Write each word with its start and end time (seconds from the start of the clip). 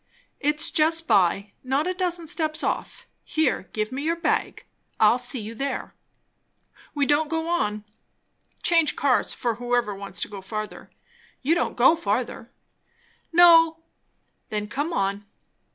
"It's 0.39 0.71
just 0.71 1.07
by; 1.07 1.51
not 1.63 1.85
a 1.85 1.93
dozen 1.93 2.25
steps 2.25 2.63
off. 2.63 3.05
Here, 3.23 3.69
give 3.71 3.91
me 3.91 4.01
your 4.01 4.15
bag 4.15 4.65
I'll 4.99 5.19
see 5.19 5.39
you 5.39 5.53
there. 5.53 5.93
We 6.95 7.05
don't 7.05 7.27
go 7.29 7.47
on; 7.47 7.83
change 8.63 8.95
cars, 8.95 9.31
for 9.31 9.53
whoever 9.61 9.93
wants 9.93 10.19
to 10.23 10.27
go 10.27 10.41
further. 10.41 10.89
You 11.43 11.53
don't 11.53 11.77
go 11.77 11.95
further?" 11.95 12.49
"No." 13.31 13.77
"Then 14.49 14.67
come 14.67 14.91
on." 14.91 15.23